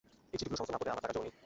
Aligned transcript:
এ 0.33 0.35
চিঠিগুলো 0.39 0.57
সমস্ত 0.59 0.71
না 0.73 0.79
পড়ে 0.81 0.91
আমার 0.93 1.01
থাকবার 1.03 1.13
জো 1.15 1.21
নেই। 1.25 1.33